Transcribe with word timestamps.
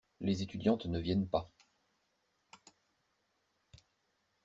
Les 0.19 0.41
étudiantes 0.41 0.87
ne 0.87 0.97
viennent 0.99 1.27
pas. 1.29 1.51